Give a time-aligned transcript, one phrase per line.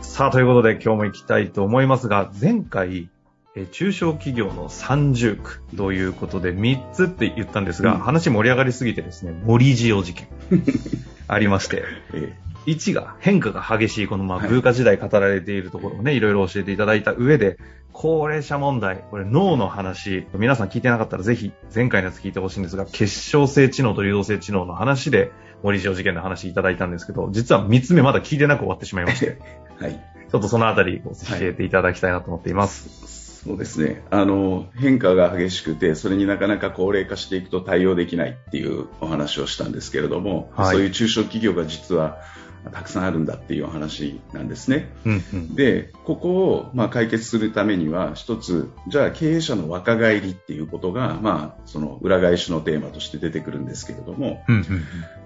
[0.00, 3.08] さあ、ということで今日も行きたいと思いますが、前回、
[3.54, 8.00] えー中小企業の30区ということで3つって言ったんですが、うん。
[8.00, 10.28] 話盛り上がりすぎてですね、森塩事件
[11.26, 11.82] ありまして、
[12.14, 14.48] え1が変化が激しいこのまあはい。
[14.48, 17.58] 文化時代語られているところをね、いろいろ教えていただいた上で、
[17.92, 30.00] 高齢者問題、これ脳の話、皆さん聞いてなかったらぜひ前回のやつ聞いてほしいんですが、結晶性知能と流動性知能の話で森塩事件の話いただいたんですけど、実は3つ目まだ聞いてなく終わってしまいまして、え はい。
[30.30, 33.44] ちょっとそのあたり教えていただきたいなと思っています。
[33.44, 34.02] そうですね。
[34.10, 42.18] あの、変化が激しくて、それになかなか高齢化していくと対応できないっていうお話をしたんですけれども、はいそういう中小企業が実は
[42.72, 44.90] たくさんあるんだっていうお話なんですね。
[45.04, 45.54] うんうん。
[45.54, 54.64] で、ここを、まあ、解決するためには、一つ、じゃあ経営者の若返りっていうことが、まあ、その裏返しのテーマとして出てくるんですけれども、うんうん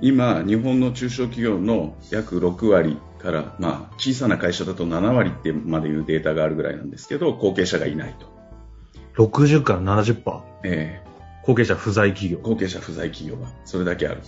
[0.00, 8.26] 今、日本の中小企業の約6割から、まあ、小さな会社だと7割ってまでいうデータがあるぐらいなんですけど、後継者がいないと。
[9.18, 9.26] うん。
[9.26, 10.40] 60から70%。
[10.64, 11.02] え
[11.42, 12.42] 後継者不在企業ー。
[12.42, 14.20] 後継者不在企業がそれだけある。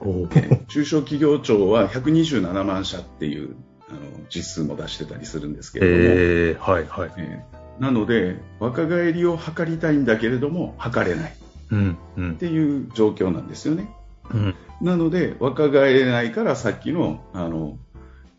[0.68, 3.56] 中小企業庁は127万社っていう
[3.88, 7.12] あの実数も出してたりするんですけれども、えー、はいはい。
[7.16, 13.88] えーなので、若返りを図りたいんだけれども、図れないっていう状況なんですよね。
[14.30, 14.54] うん。
[14.80, 17.78] なので、若返れないからさっきの、あの、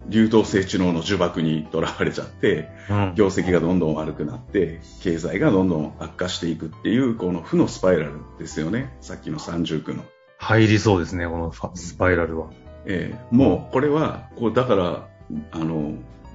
[0.08, 8.96] 流動性知能の呪縛にとらわれちゃって、うん業績がどんどん悪くなって、経済がどんどん悪化していくっていう、この負のスパイラルですよね。
[9.02, 10.04] さっきの30区の。
[10.38, 12.48] 入りそうですね、このスパイラルは。
[12.86, 15.08] えーもう、これは、こう、だから、
[15.52, 15.94] あの、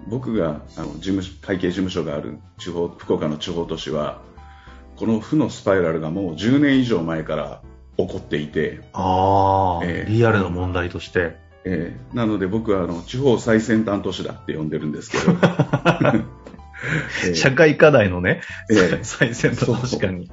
[0.09, 4.21] 僕が、あの、事務所、会計事務所がある地方、福岡の地方都市は、
[4.97, 7.63] この負のスパイラルがもう10年以上前から
[7.97, 10.11] 起こっていて、ああ、ええ。
[10.13, 11.37] リアルの問題として。
[11.65, 15.33] えーなので僕はあの地方最先端都市だって呼んでるんですけど、
[17.25, 18.41] えー社会課題のね、
[18.71, 19.05] ええ。
[19.05, 20.29] 最先端確かに。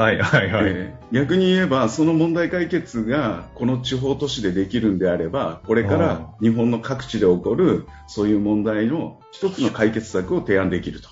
[0.00, 0.64] はいはいはい。
[0.66, 11.08] えー逆に言えばその問題解決がこの地方都市でできるんであればこれから日本の各地で起こるそういう問題の一つの解決策を提案できると。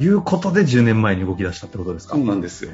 [0.00, 2.16] いうことで10年前に動き出したってことですか？
[2.16, 2.64] そうなんです。
[2.64, 2.72] よ、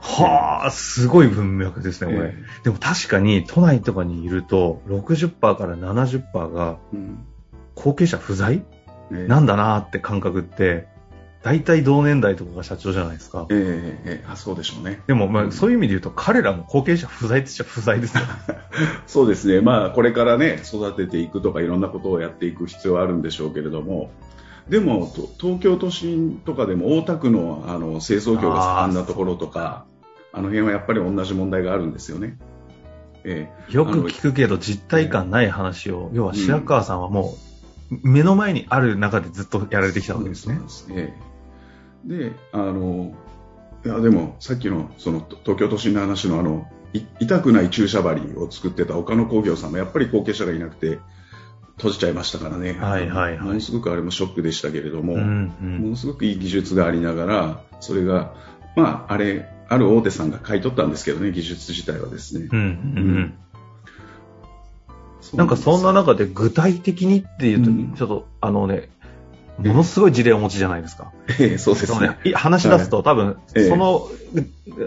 [0.00, 2.30] はあ、すごい文脈ですね、これ。
[2.30, 6.78] えでも確かに都内とかにいると、60%から70%が
[7.74, 8.64] 後継者不在？
[9.12, 9.28] えー。
[9.28, 10.88] なんだなって感覚って、
[11.42, 13.46] 大体同年代とかが社長じゃないですか。
[13.50, 15.00] えーえーあそうでしょうね。
[15.06, 15.52] でも、まあ、うん。
[15.52, 18.24] そういう意味で言うと、彼らも後継者不在って言っちゃ不在ですよ。
[19.06, 24.10] そうですね、まあ、これからね、育てていくとか、いろんなことをやっていく必要はあるんでしょうけれども、
[24.68, 29.86] でも、と東京都心とかでも大田区のあの製造業が盛んなところとか、
[30.32, 32.36] あの辺はやっぱり同じ問題があるんですよね。
[33.24, 37.34] えよく聞くけど実体感ない話を、要は白川さんはも
[37.90, 40.56] う目の前にある中でずっとやられてきえたわけですね。
[40.56, 41.27] そうですね
[42.08, 43.14] で、あの、
[43.84, 50.98] いや、でも、さっきの、その、と東京都心の話のあの、い痛くない注射針を作ってた岡野工業さんもやっぱり後継者がいなくて、
[51.76, 52.72] 閉じちゃいましたからね。
[52.72, 53.40] はいはいはい。
[53.40, 55.78] ものすごくあれもショックでしたけれども、うんうん。
[55.78, 58.34] ものすごくいい技術がありながら、それが、
[58.74, 62.48] まあ、あれ、ある大手さんが買い取ったんですけどね、技術自体はですね。
[62.50, 62.64] うんうん。
[62.64, 63.34] うん。
[65.34, 67.94] なんかそんな中で具体的にっていうと、うん。
[67.94, 68.88] ちょっとあのね、
[69.58, 71.12] ものすごい事例をお持ちじゃないですか。
[71.40, 74.08] ええそうですね話し出すと、多分、ええその、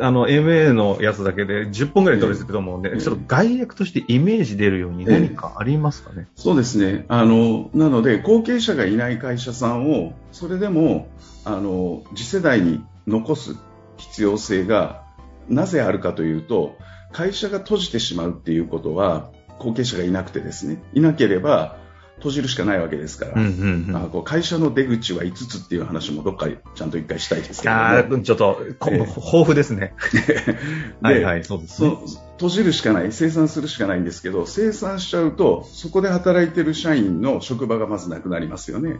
[0.01, 6.28] あの、MA のやつだけで10本ぐらい取れてると思うんで、ええちょっと概略としてイメージ出るように何かありますかね？
[6.35, 7.05] そうですね。
[7.09, 11.09] あの、なので、後継者がいない会社さんを、それでも、
[11.43, 13.55] あの、次世代に残す
[13.97, 15.03] 必要性が、
[15.49, 16.75] なぜあるかというと、
[17.11, 21.78] 会社が閉じてしまうっていうことは、後継者がいなくてですね、いなければ、
[22.22, 23.96] 閉じるしかないわけですから、うんうんうん。
[23.96, 27.85] あこう会社の出口は5つっていう話もどっかちゃんと一回したいですけれども。
[27.88, 29.96] あーちょっと、こええ豊富ですね。
[30.28, 30.58] で
[31.02, 31.90] はいはい、そうですね。
[32.06, 39.00] そ閉じるしかない、生産するしかないんですけど、生産しちゃうと、そこで働いてる社員の職場がまずなくなりますよね。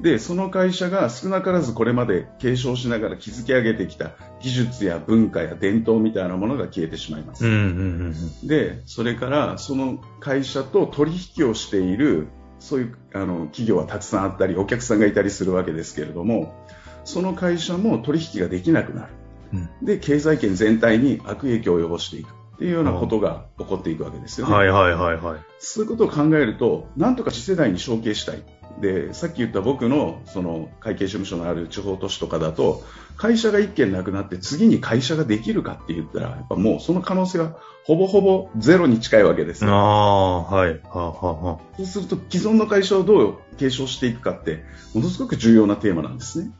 [0.00, 7.44] で、その会社が少なからずこれまで継承しながら築き上げてきた技術や文化や伝統みたいなものが消えてしまいます。
[7.44, 7.58] うんうん
[8.42, 12.28] うんで、それからその会社と取引をしている
[12.60, 16.54] そういうあの企業はたくさんあったりお客さんがいたりするわけですけれども
[17.04, 19.12] その会社も取引ができなくなる、
[19.54, 24.52] うん、で経済圏全体に悪影響を及ぼしていくっていうようなことが起こっていくわけですよね。
[24.52, 25.40] はいはいはいはい。
[25.58, 28.42] そういうことを考えると、なんとか次世代に承継したい。
[28.78, 32.82] で、さっき言った僕のその会計事務所のある地方都市とかだと、
[33.16, 39.70] 会社が1軒なくなって次に会社ができるかって言ったら、やっぱもうその可能性はほぼほぼゼロに近いわけですよ。
[39.70, 40.70] ああ、はい。
[40.70, 44.64] はあ、はあ、そうすると既存の会社をどう継承していくかって、
[44.94, 46.50] ものすごく重要なテーマなんですね。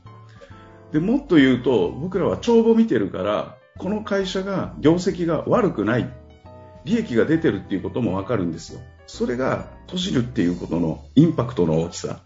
[0.93, 6.13] で、もっと言うと、僕らは帳簿見てるから、この会社が業績が悪くない
[6.85, 8.81] 利益が出てるっていうこともわかるんですよ
[9.13, 12.21] それが閉じるっていうことのインパクトの大きさ。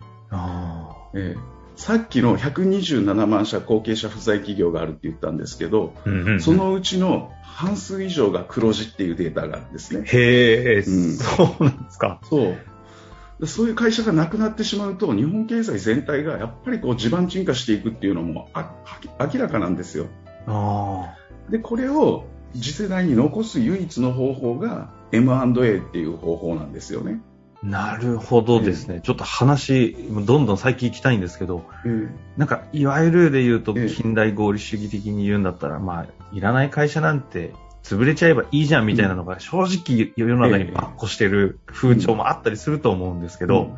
[1.15, 1.39] えー、
[1.77, 10.05] さっきの127万社後継者不在企業があるって言ったんですけど、うんうんうん、そのうちの半数以上が黒字っていうデータがあるんですね。
[10.07, 12.21] へえ、うん、そうなんですか。
[12.29, 13.47] そう。
[13.47, 20.07] そういう会社がなくなってしまうと日本経済全体がやっぱりこう地盤沈下していくっていうのも明らかなんですよ。
[20.47, 21.17] あ
[21.51, 27.21] でこれを次世代に残す唯一の方法が M&A っていう方法なんですよね。
[27.63, 28.97] なるほどですね。
[28.97, 29.97] えー、ちょっと話、
[30.27, 43.77] どんどん最近行きたいんですけど、えー、なんか、いわゆるで言うと、近代合理主義的に言うんだったら、まあ、いらない会社なんて、潰れちゃえばいいじゃんみたいなのが、正直世の中にばっこしてる風潮もあったりすると思うんですけど、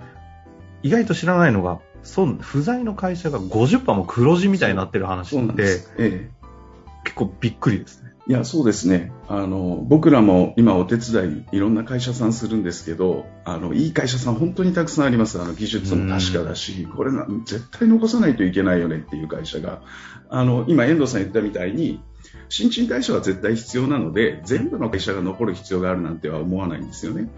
[0.82, 5.80] 意外と知らないのが、そう、不在の会社が50%も黒字みたいになってる話って、
[7.04, 8.05] 結構びっくりですね。
[8.28, 9.12] いや、そうですね。
[9.28, 15.40] あの、僕らも今お手伝いいろんな会社さんするんですけど、あの、いい会社さん本当にたくさんあります。
[15.40, 19.80] あの、技術も確かだし、これな、絶対残さないといけないよねっていう会社が、
[20.28, 22.00] あの、今遠藤さん言ったみたいに、
[22.48, 27.28] 新陳代謝は絶対必要なので、全部の会社が残る必要があるなんては思わないんですよね。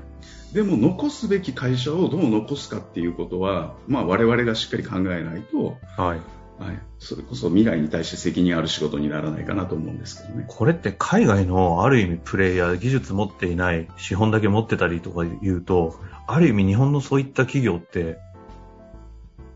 [0.55, 6.21] でも残すべき会社をどう残すかっていうことは、まあ我々がしっかり考えないと、はい、
[6.59, 10.45] はい、それこそ未来に対して責任ある仕事にならないかなと思うんですけどね。
[10.49, 18.19] これって海外のある意味プレイヤー、技術持っていない、資本だけ持ってたりとか言うと、ある意味日本のそういった企業って、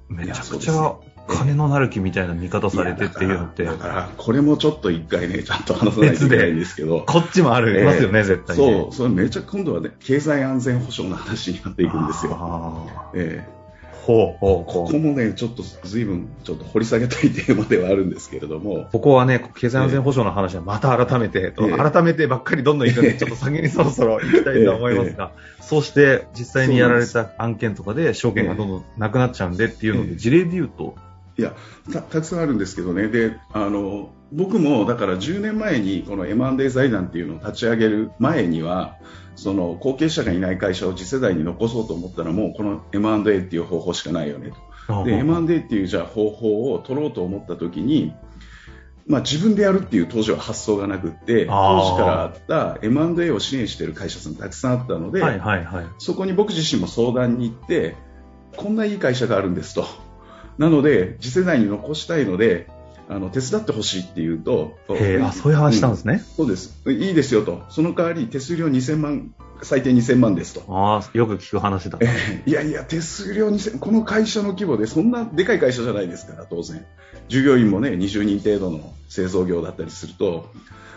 [0.08, 0.96] めちゃくちゃ
[1.26, 3.64] 金のなる木みたいな見方されてっていうのって。
[3.64, 7.02] だから、これもちょっと一回ね、ちゃんと話さないといけないんですけど。
[7.06, 12.88] こっちもある、ますよね、絶対に、そう、それめちゃ、今度はね、経済安全保障の話になっていくんですよ。
[13.14, 13.61] ええ
[14.02, 14.38] ほう。
[14.38, 18.88] ほうここもね、ちょっと随分ちょっと掘り下げたいテーマではあるんですけれども。
[18.90, 30.96] ここはね、経済安全保障の話はまた改めて、えー、改めてばっかりどんどん行くので、ちょっと先にそろそろ行きたいと思いますが、えー、そうして実際にやられた案件とかで証券がどんどんなくなっちゃうんでっていうので、事例で言うと、
[31.92, 33.08] た、たくさんあるんですけどね。
[33.08, 38.96] で、あの、僕もだから10年前にこの M&A 財団っていうのを立ち上げる前には、
[39.36, 44.52] その後継者がいない会社を次世代に残そうと思ったらもうこの M&A っていう方法しかないよね
[44.86, 45.04] と。
[45.04, 48.14] で、M&A っていうじゃあ方法を取ろうと思った時に、
[49.06, 55.20] まあ、自分でやるっていう当時は発想がなくって当時からあった M&A を支援している会社さんたくさんあったので、
[55.98, 57.96] そこに僕自身も相談に行って
[58.56, 59.86] こんないい会社があるんですと
[60.58, 62.68] なので次世代に残したいので
[63.08, 64.78] あの手伝ってほしいって言うと、
[65.22, 70.62] あそういう話したんですね、うん、そうです、いいですよと、その代わり手数料2000万、最低2000万ですと。
[70.68, 76.86] あよく聞く話だ、えー、いやいや、手数料2000、この会社の規模で、そんなでかい会社じゃないですから、当然、
[77.28, 80.50] 従業員もね、20人程度の製造業だったりすると、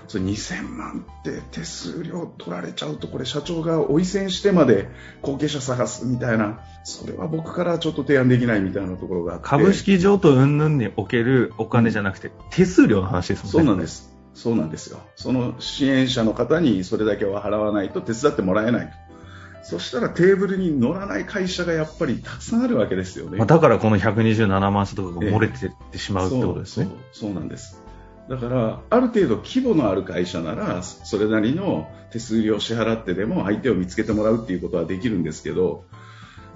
[0.07, 4.89] それ2000万って手数料取られちゃうとこれ社長が追い銭してまで
[5.21, 6.59] 後継者探すみたいな。
[6.83, 13.51] それは僕からちょっと提案できないみたいなところが株式譲渡云々におけるお金じゃなくて手数料の話ですもんね。
[13.51, 14.15] そうなんです。
[14.35, 14.99] そうなんですよ。
[15.15, 18.93] その支援者の方にそれだけは払わないと手伝ってもらえないと。
[19.63, 23.43] そしたらテーブルに乗らない会社がやっぱりたくさんあるわけですよね。
[23.43, 26.85] だからこの127万社とかが漏れてってしまうってことですね。
[26.85, 26.97] そう。
[27.27, 27.81] そうなんです。
[28.29, 35.85] だから、ある程度規模のある会社なら、それなりの手数料を支払ってでも相手を見つけてもらうっていうことはできるんですけど、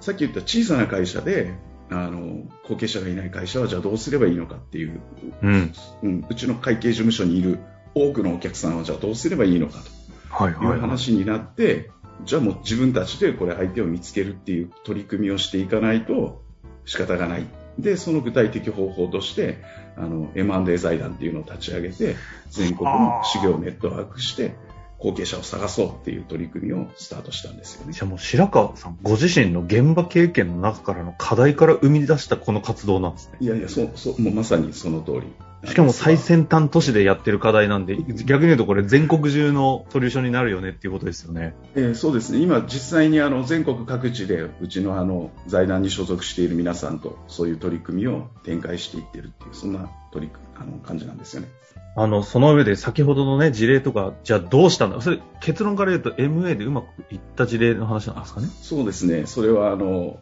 [0.00, 1.54] さっき言った小さな会社で、
[1.90, 5.00] あの、後継者がいない会社はじゃあどうすればいいのかっていう、
[5.42, 5.72] うん、
[6.02, 7.58] うん、うちの会計事務所にいる
[7.94, 10.00] 多くのお客さんはじゃあどうすればいいのかと。
[10.48, 11.90] いう話になって、
[12.24, 16.42] じゃあもう自分たちでこれ相手を見つけるっていう取り組みをしていかないと
[16.84, 17.46] 仕方がない
[17.80, 19.58] で、その具体的方法として、
[19.96, 22.16] あの、M&A 財団っていうのを立ち上げて、
[22.50, 24.54] 全国の修行ネットワークして、
[25.00, 27.92] 後継者を探そうっていう取り組みをスタートしたんですよね。
[27.94, 33.38] じゃあもう白川さんご自身の現場経験の中からの課題から生み出したこの活動なんですね。
[33.40, 35.22] いやいや、そう、そう、もうまさにその通り。
[35.64, 41.54] しかも最先端都市でやってる課題なんで、逆に言うとこれ全国中のソリューションになるよねっていうことですよね。
[41.74, 42.38] えー、そうですね。
[42.38, 51.48] 今実際にあの全国各地でうちのあの財団に所属している皆さんとそういう取り組みを展開していってるっていうそんな取りあの感じなんですよね。
[51.96, 55.00] あの、その上で先ほどのね、事例とか、じゃあどうしたんだ？
[55.00, 58.46] それ、結論から言うと MA でうまくいった事例の話なんですかね？
[58.62, 59.26] そうですね。
[59.26, 60.20] それは、あの、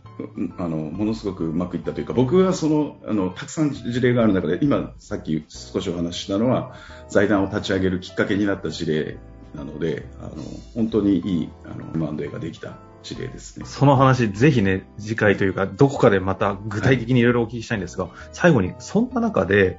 [0.57, 6.75] あの、ものすごくうまくいったというか、僕はその、あの、たくさん事例がある中で、今、さっき少しお話ししたのは、
[7.11, 9.18] 財団を立ち上げるきっかけになった事例
[9.54, 10.30] なので、あの、
[10.75, 12.78] 本当にいい、あの、M&A ができた
[13.15, 13.67] 事例ですね。
[13.67, 19.79] その話、ぜひね、次回というか、どこかでまた具体的にいろいろお聞きしたいんですが、はい、最後に、そんな中で、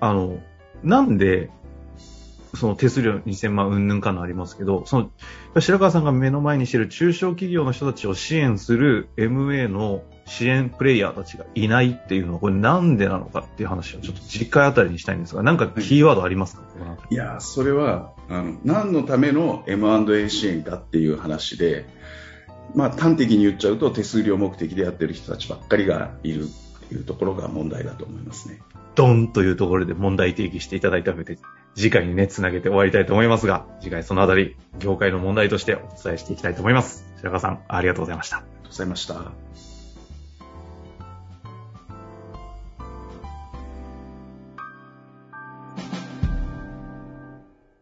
[0.00, 0.38] あの、
[0.82, 1.50] なんで、
[2.54, 5.10] その手数料2000万うんぬんかのありますけど、その
[5.60, 16.62] 白川さんが目の前にしている中小企業の人たちを支援する MA の支援プレイヤーたちがいないっていうのは、これなんでなのかっていう話をちょっと次回あたりにしたいんですが、なんかキーワードありますか、
[17.10, 17.14] い。
[17.14, 21.86] や、それは、あの、何のための M&A 支援かっていう話で、
[22.74, 28.60] まあ端的に言っちゃうと手数料目的でやってる人たちばっかりがいるっていうところが問題だと思いますね。
[28.94, 31.38] ドンというところで問題提起していただいた上で、
[31.76, 37.04] 次回にね、つなげて終わりたいと思いますが、次回そのあたり、業界の問題としてお伝えしていきたいと思います。
[37.18, 38.38] 白川さん、ありがとうございました。
[38.38, 39.67] ありがとうございました。